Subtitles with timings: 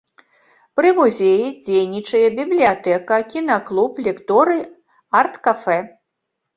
[0.79, 4.61] Пры музеі дзейнічае бібліятэка, кінаклуб, лекторый,
[5.25, 5.83] арт-кафэ.